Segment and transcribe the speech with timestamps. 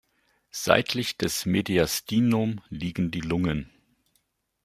[0.49, 3.69] Seitlich des Mediastinum liegen die Lungen.